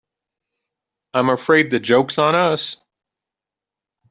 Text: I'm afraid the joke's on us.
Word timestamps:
I'm 1.13 1.29
afraid 1.29 1.69
the 1.69 1.79
joke's 1.79 2.17
on 2.17 2.33
us. 2.33 2.81